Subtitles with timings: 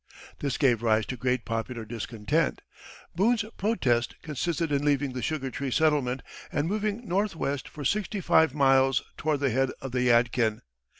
[0.39, 2.63] This gave rise to great popular discontent.
[3.15, 8.55] Boone's protest consisted in leaving the Sugar Tree settlement and moving northwest for sixty five
[8.55, 10.63] miles toward the head of the Yadkin.